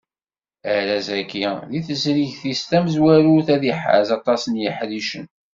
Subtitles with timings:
[0.73, 1.41] Arraz-agi,
[1.71, 5.25] deg tezrigt-is tamezwarut, ad iḥaz aṭas n yiḥricen.